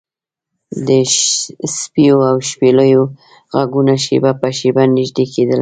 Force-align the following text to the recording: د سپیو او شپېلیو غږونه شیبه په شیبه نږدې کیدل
د 0.87 0.89
سپیو 1.79 2.17
او 2.29 2.37
شپېلیو 2.49 3.03
غږونه 3.57 3.93
شیبه 4.05 4.31
په 4.41 4.47
شیبه 4.57 4.83
نږدې 4.95 5.25
کیدل 5.33 5.49